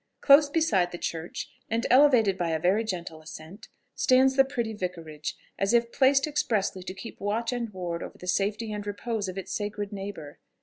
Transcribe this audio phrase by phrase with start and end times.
[0.21, 5.35] Close beside the church, and elevated by a very gentle ascent, stands the pretty Vicarage,
[5.59, 9.37] as if placed expressly to keep watch and ward over the safety and repose of
[9.37, 10.39] its sacred neighbour.